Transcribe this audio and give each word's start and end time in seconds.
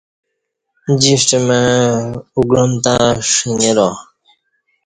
جِݜٹہ 1.01 1.37
مع 1.45 1.61
اوگعمتاں 2.35 3.05
ݜنگرا 3.31 3.89